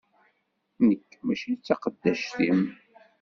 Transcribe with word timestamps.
Nekk 0.87 1.11
mačči 1.25 1.53
d 1.55 1.61
taqeddact-im! 1.67 2.61